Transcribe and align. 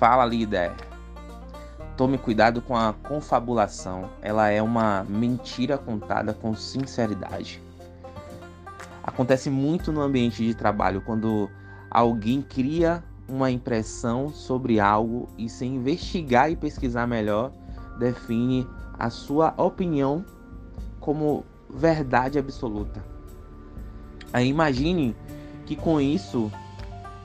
Fala, 0.00 0.24
líder. 0.24 0.72
Tome 1.94 2.16
cuidado 2.16 2.62
com 2.62 2.74
a 2.74 2.94
confabulação. 3.06 4.08
Ela 4.22 4.48
é 4.48 4.62
uma 4.62 5.04
mentira 5.06 5.76
contada 5.76 6.32
com 6.32 6.54
sinceridade. 6.54 7.62
Acontece 9.02 9.50
muito 9.50 9.92
no 9.92 10.00
ambiente 10.00 10.42
de 10.42 10.54
trabalho 10.54 11.02
quando 11.02 11.50
alguém 11.90 12.40
cria 12.40 13.04
uma 13.28 13.50
impressão 13.50 14.30
sobre 14.30 14.80
algo 14.80 15.28
e 15.36 15.50
sem 15.50 15.74
investigar 15.74 16.50
e 16.50 16.56
pesquisar 16.56 17.06
melhor, 17.06 17.52
define 17.98 18.66
a 18.98 19.10
sua 19.10 19.52
opinião 19.58 20.24
como 20.98 21.44
verdade 21.68 22.38
absoluta. 22.38 23.04
Aí 24.32 24.48
imagine 24.48 25.14
que 25.66 25.76
com 25.76 26.00
isso 26.00 26.50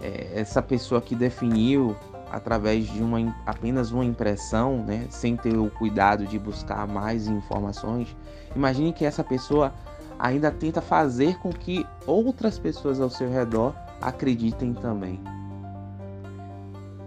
é, 0.00 0.40
essa 0.40 0.62
pessoa 0.62 1.02
que 1.02 1.14
definiu 1.14 1.94
através 2.32 2.86
de 2.86 3.02
uma 3.02 3.18
apenas 3.44 3.92
uma 3.92 4.04
impressão, 4.04 4.82
né, 4.84 5.06
sem 5.10 5.36
ter 5.36 5.54
o 5.56 5.70
cuidado 5.70 6.26
de 6.26 6.38
buscar 6.38 6.88
mais 6.88 7.28
informações, 7.28 8.16
imagine 8.56 8.92
que 8.92 9.04
essa 9.04 9.22
pessoa 9.22 9.72
ainda 10.18 10.50
tenta 10.50 10.80
fazer 10.80 11.38
com 11.38 11.50
que 11.50 11.86
outras 12.06 12.58
pessoas 12.58 13.00
ao 13.00 13.10
seu 13.10 13.30
redor 13.30 13.74
acreditem 14.00 14.72
também. 14.72 15.20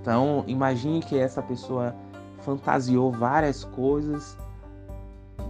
Então, 0.00 0.42
imagine 0.46 1.00
que 1.00 1.18
essa 1.18 1.42
pessoa 1.42 1.94
fantasiou 2.40 3.12
várias 3.12 3.64
coisas 3.64 4.38